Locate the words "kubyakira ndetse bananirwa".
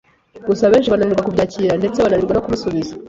1.27-2.33